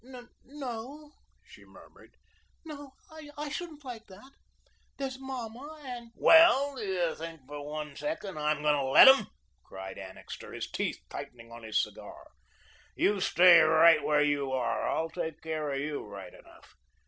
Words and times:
"N 0.03 0.29
no," 0.45 1.11
she 1.45 1.63
murmured. 1.63 2.17
"No, 2.65 2.95
I 3.37 3.49
shouldn't 3.49 3.85
like 3.85 4.07
that. 4.07 4.31
There's 4.97 5.19
mamma 5.19 5.79
and" 5.85 6.11
"Well, 6.15 6.75
do 6.75 6.81
you 6.81 7.13
think 7.13 7.45
for 7.45 7.63
one 7.63 7.95
second 7.95 8.39
I'm 8.39 8.63
going 8.63 8.73
to 8.73 8.81
let 8.83 9.07
'em?" 9.07 9.27
cried 9.63 9.99
Annixter, 9.99 10.53
his 10.53 10.67
teeth 10.71 10.99
tightening 11.07 11.51
on 11.51 11.61
his 11.61 11.79
cigar. 11.83 12.25
"You 12.95 13.19
stay 13.19 13.59
right 13.61 14.03
where 14.03 14.23
you 14.23 14.51
are. 14.51 14.89
I'll 14.89 15.11
take 15.11 15.39
care 15.43 15.71
of 15.71 15.79
you, 15.79 16.03
right 16.03 16.33
enough. 16.33 16.75